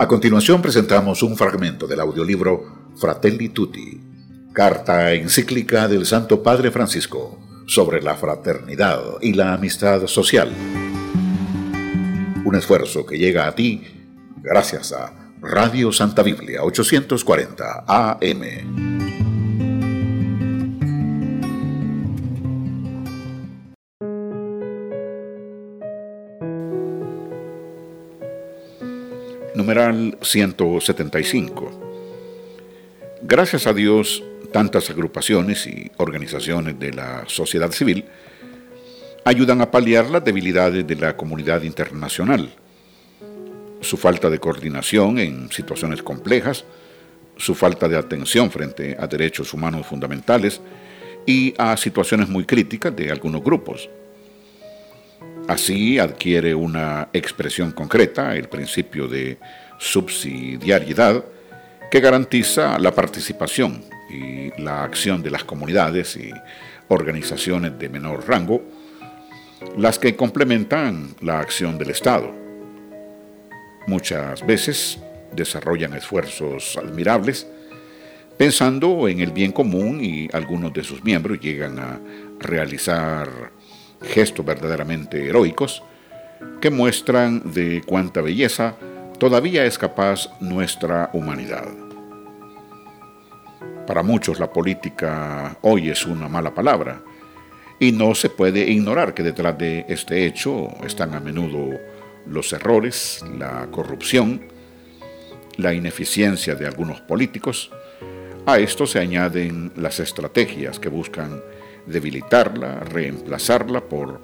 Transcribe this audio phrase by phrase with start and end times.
[0.00, 4.00] A continuación presentamos un fragmento del audiolibro Fratelli Tutti,
[4.52, 10.52] carta encíclica del Santo Padre Francisco sobre la fraternidad y la amistad social.
[12.44, 13.82] Un esfuerzo que llega a ti
[14.36, 18.87] gracias a Radio Santa Biblia 840 AM.
[29.78, 31.70] Numeral 175.
[33.22, 38.04] Gracias a Dios, tantas agrupaciones y organizaciones de la sociedad civil
[39.24, 42.52] ayudan a paliar las debilidades de la comunidad internacional,
[43.80, 46.64] su falta de coordinación en situaciones complejas,
[47.36, 50.60] su falta de atención frente a derechos humanos fundamentales
[51.24, 53.88] y a situaciones muy críticas de algunos grupos.
[55.46, 59.38] Así adquiere una expresión concreta el principio de
[59.78, 61.24] subsidiariedad
[61.90, 66.30] que garantiza la participación y la acción de las comunidades y
[66.88, 68.62] organizaciones de menor rango,
[69.76, 72.34] las que complementan la acción del Estado.
[73.86, 74.98] Muchas veces
[75.32, 77.46] desarrollan esfuerzos admirables
[78.36, 82.00] pensando en el bien común y algunos de sus miembros llegan a
[82.38, 83.28] realizar
[84.02, 85.82] gestos verdaderamente heroicos
[86.60, 88.76] que muestran de cuánta belleza
[89.18, 91.66] todavía es capaz nuestra humanidad.
[93.86, 97.00] Para muchos la política hoy es una mala palabra
[97.80, 101.78] y no se puede ignorar que detrás de este hecho están a menudo
[102.26, 104.42] los errores, la corrupción,
[105.56, 107.70] la ineficiencia de algunos políticos.
[108.46, 111.42] A esto se añaden las estrategias que buscan
[111.86, 114.20] debilitarla, reemplazarla por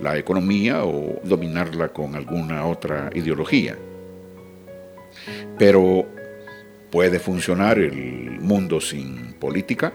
[0.00, 3.76] la economía o dominarla con alguna otra ideología.
[5.58, 6.06] Pero
[6.90, 9.92] ¿puede funcionar el mundo sin política?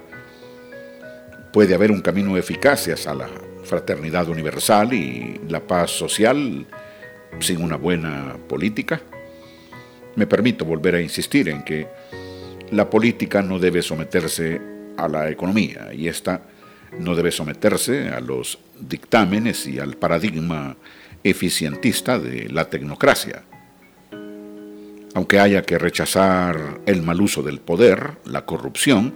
[1.53, 3.29] ¿Puede haber un camino eficaz hacia la
[3.63, 6.65] fraternidad universal y la paz social
[7.39, 9.01] sin una buena política?
[10.15, 11.87] Me permito volver a insistir en que
[12.71, 14.61] la política no debe someterse
[14.97, 16.41] a la economía y esta
[16.99, 20.75] no debe someterse a los dictámenes y al paradigma
[21.23, 23.43] eficientista de la tecnocracia.
[25.15, 29.13] Aunque haya que rechazar el mal uso del poder, la corrupción,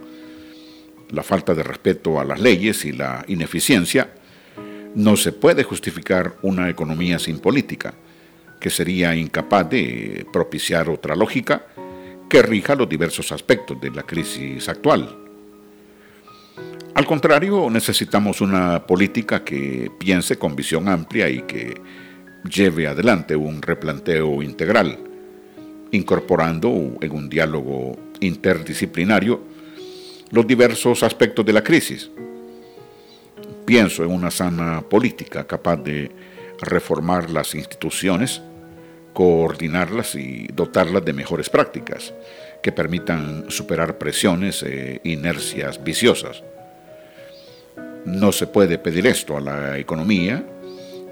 [1.10, 4.12] la falta de respeto a las leyes y la ineficiencia,
[4.94, 7.94] no se puede justificar una economía sin política,
[8.60, 11.66] que sería incapaz de propiciar otra lógica
[12.28, 15.18] que rija los diversos aspectos de la crisis actual.
[16.94, 21.74] Al contrario, necesitamos una política que piense con visión amplia y que
[22.48, 24.98] lleve adelante un replanteo integral,
[25.94, 26.68] incorporando
[27.00, 29.40] en un diálogo interdisciplinario
[30.30, 32.10] los diversos aspectos de la crisis.
[33.64, 36.10] Pienso en una sana política capaz de
[36.60, 38.42] reformar las instituciones,
[39.12, 42.12] coordinarlas y dotarlas de mejores prácticas
[42.60, 46.42] que permitan superar presiones e inercias viciosas.
[48.04, 50.44] No se puede pedir esto a la economía,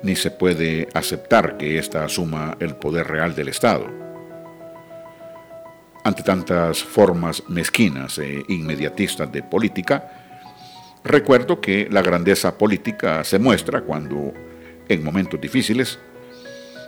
[0.03, 4.02] ni se puede aceptar que ésta asuma el poder real del Estado.
[6.05, 13.83] Ante tantas formas mezquinas e inmediatistas de política, recuerdo que la grandeza política se muestra
[13.83, 14.33] cuando,
[14.89, 16.01] en momentos difíciles,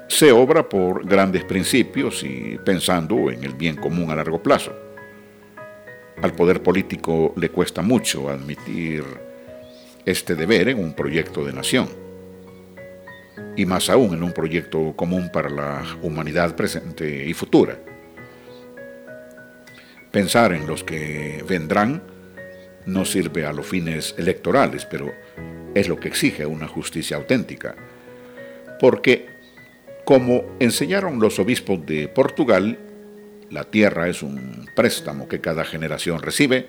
[0.08, 4.72] se obra por grandes principios y pensando en el bien común a largo plazo.
[6.20, 9.04] Al poder político le cuesta mucho admitir
[10.04, 11.88] este deber en un proyecto de nación,
[13.56, 17.93] y más aún en un proyecto común para la humanidad presente y futura.
[20.14, 22.00] Pensar en los que vendrán
[22.86, 25.12] no sirve a los fines electorales, pero
[25.74, 27.74] es lo que exige una justicia auténtica,
[28.78, 29.26] porque,
[30.04, 32.78] como enseñaron los obispos de Portugal,
[33.50, 36.68] la tierra es un préstamo que cada generación recibe,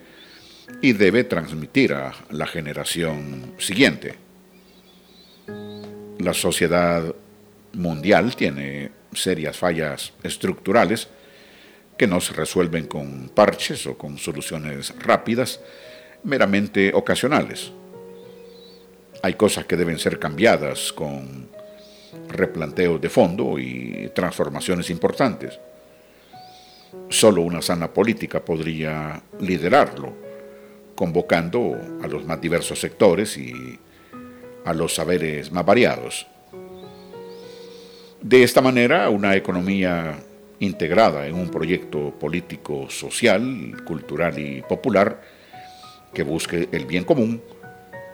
[0.81, 4.15] y debe transmitir a la generación siguiente.
[6.17, 7.13] La sociedad
[7.73, 11.09] mundial tiene serias fallas estructurales
[11.97, 15.59] que no se resuelven con parches o con soluciones rápidas,
[16.23, 17.71] meramente ocasionales.
[19.21, 21.47] Hay cosas que deben ser cambiadas con
[22.27, 25.59] replanteos de fondo y transformaciones importantes.
[27.09, 30.25] Solo una sana política podría liderarlo
[30.95, 33.77] convocando a los más diversos sectores y
[34.63, 36.25] a los saberes más variados.
[38.21, 40.17] De esta manera, una economía
[40.59, 45.21] integrada en un proyecto político, social, cultural y popular
[46.13, 47.41] que busque el bien común,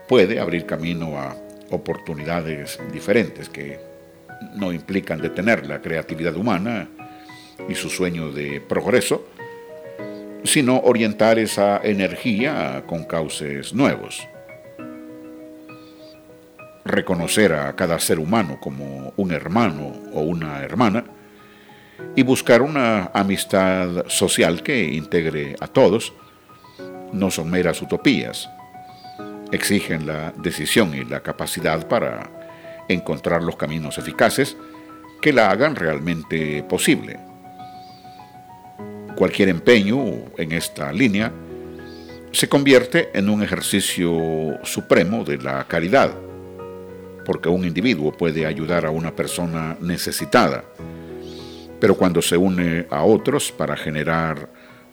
[0.07, 1.35] puede abrir camino a
[1.69, 3.79] oportunidades diferentes que
[4.55, 6.89] no implican detener la creatividad humana
[7.69, 9.27] y su sueño de progreso,
[10.43, 14.27] sino orientar esa energía con cauces nuevos.
[16.83, 21.05] Reconocer a cada ser humano como un hermano o una hermana
[22.15, 26.13] y buscar una amistad social que integre a todos
[27.13, 28.50] no son meras utopías.
[29.51, 32.30] Exigen la decisión y la capacidad para
[32.88, 34.57] encontrar los caminos eficaces
[35.21, 37.19] que la hagan realmente posible.
[39.15, 40.03] Cualquier empeño
[40.38, 41.31] en esta línea
[42.31, 46.12] se convierte en un ejercicio supremo de la caridad,
[47.25, 50.63] porque un individuo puede ayudar a una persona necesitada,
[51.81, 54.47] pero cuando se une a otros para generar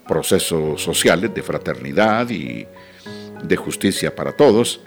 [0.09, 2.67] procesos sociales de fraternidad y
[3.45, 4.81] de justicia para todos,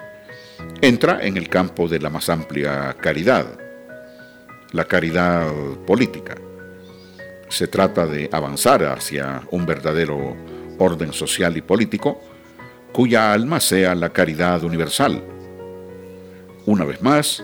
[0.81, 3.45] entra en el campo de la más amplia caridad,
[4.71, 5.47] la caridad
[5.85, 6.35] política.
[7.49, 10.35] Se trata de avanzar hacia un verdadero
[10.79, 12.19] orden social y político
[12.91, 15.23] cuya alma sea la caridad universal.
[16.65, 17.43] Una vez más,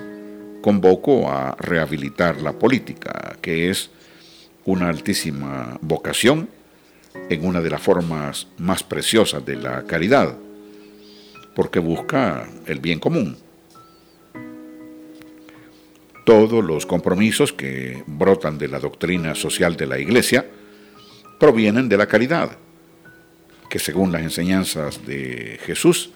[0.63, 3.92] convoco a rehabilitar la política, que es
[4.68, 6.50] una altísima vocación
[7.30, 10.38] en una de las formas más preciosas de la caridad,
[11.56, 13.38] porque busca el bien común.
[16.25, 20.46] Todos los compromisos que brotan de la doctrina social de la Iglesia
[21.40, 22.58] provienen de la caridad,
[23.69, 26.12] que según las enseñanzas de Jesús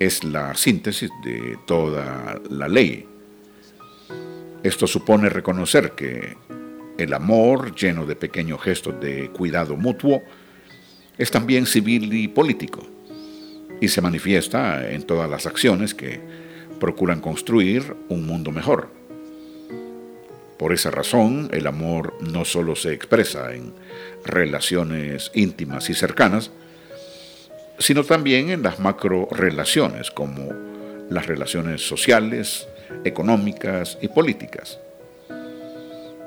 [0.00, 3.06] es la síntesis de toda la ley.
[4.64, 6.36] Esto supone reconocer que
[6.98, 10.22] el amor, lleno de pequeños gestos de cuidado mutuo,
[11.18, 12.86] es también civil y político
[13.80, 16.20] y se manifiesta en todas las acciones que
[16.78, 18.90] procuran construir un mundo mejor.
[20.58, 23.74] Por esa razón, el amor no solo se expresa en
[24.24, 26.52] relaciones íntimas y cercanas,
[27.78, 30.52] sino también en las macro relaciones como
[31.10, 32.68] las relaciones sociales,
[33.04, 34.78] económicas y políticas.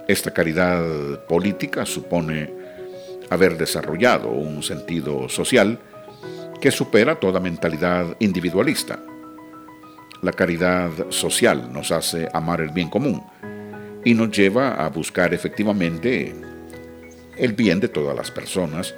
[0.07, 2.53] Esta caridad política supone
[3.31, 5.79] haber desarrollado un sentido social
[6.61, 8.99] que supera toda mentalidad individualista.
[10.21, 13.23] La caridad social nos hace amar el bien común
[14.03, 16.35] y nos lleva a buscar efectivamente
[17.37, 18.93] el bien de todas las personas,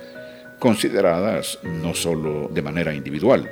[0.59, 3.49] consideradas no solo de manera individual,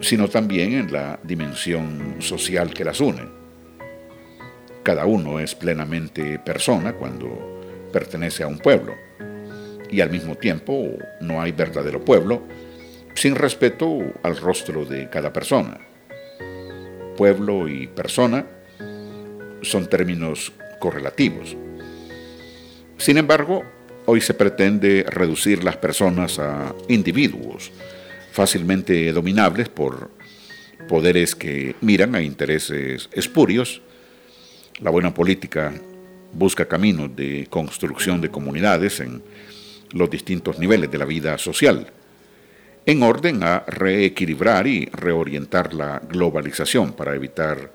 [0.00, 3.41] sino también en la dimensión social que las une.
[4.82, 7.60] Cada uno es plenamente persona cuando
[7.92, 8.94] pertenece a un pueblo.
[9.90, 10.88] Y al mismo tiempo
[11.20, 12.42] no hay verdadero pueblo
[13.14, 15.78] sin respeto al rostro de cada persona.
[17.16, 18.46] Pueblo y persona
[19.60, 21.56] son términos correlativos.
[22.96, 23.64] Sin embargo,
[24.06, 27.70] hoy se pretende reducir las personas a individuos
[28.32, 30.10] fácilmente dominables por
[30.88, 33.82] poderes que miran a intereses espurios
[34.80, 35.72] la buena política
[36.32, 39.22] busca caminos de construcción de comunidades en
[39.92, 41.92] los distintos niveles de la vida social,
[42.86, 47.72] en orden a reequilibrar y reorientar la globalización para evitar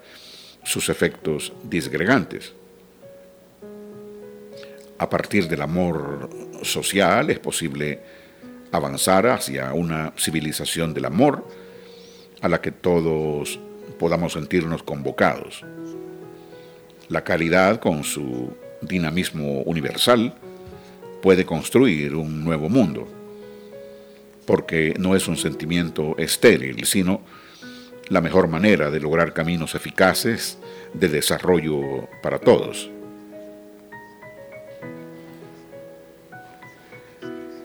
[0.63, 2.53] sus efectos disgregantes.
[4.97, 6.29] A partir del amor
[6.63, 8.01] social es posible
[8.71, 11.47] avanzar hacia una civilización del amor
[12.41, 13.59] a la que todos
[13.99, 15.63] podamos sentirnos convocados.
[17.09, 20.33] La caridad, con su dinamismo universal,
[21.21, 23.07] puede construir un nuevo mundo,
[24.45, 27.21] porque no es un sentimiento estéril, sino
[28.09, 30.57] la mejor manera de lograr caminos eficaces
[30.93, 32.89] de desarrollo para todos.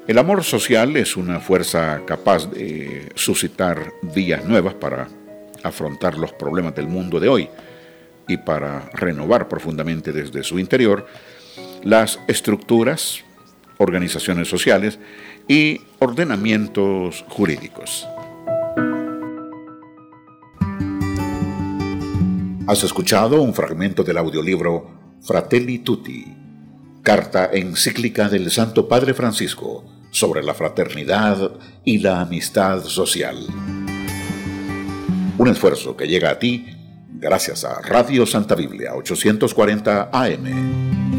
[0.06, 5.08] El amor social es una fuerza capaz de suscitar vías nuevas para
[5.62, 7.48] afrontar los problemas del mundo de hoy
[8.28, 11.06] y para renovar profundamente desde su interior
[11.82, 13.24] las estructuras,
[13.78, 14.98] organizaciones sociales
[15.48, 18.06] y ordenamientos jurídicos.
[22.66, 24.88] Has escuchado un fragmento del audiolibro
[25.20, 26.24] Fratelli Tutti,
[27.02, 31.52] carta encíclica del Santo Padre Francisco sobre la fraternidad
[31.84, 33.36] y la amistad social.
[35.38, 36.66] Un esfuerzo que llega a ti
[37.22, 41.11] gracias a Radio Santa Biblia 840 AM.